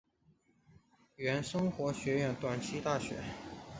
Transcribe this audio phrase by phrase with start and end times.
[1.15, 3.17] 原生活学园短期大学。